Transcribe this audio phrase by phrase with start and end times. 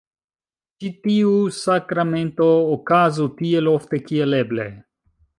[0.83, 4.67] Ĉi tiu sakramento okazu tiel ofte kiel eble.